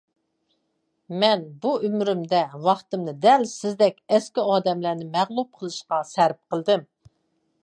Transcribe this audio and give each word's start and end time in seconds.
مەن 1.23 1.43
بۇ 1.65 1.73
ئۆمرۈمدە، 1.89 2.41
ۋاقتىمنى 2.65 3.15
دەل 3.27 3.47
سىزدەك 3.55 4.03
ئەسكى 4.17 4.49
ئادەملەرنى 4.55 5.11
مەغلۇپ 5.19 5.57
قىلىشقا 5.61 6.05
سەرپ 6.17 6.45
قىلدىم. 6.53 6.93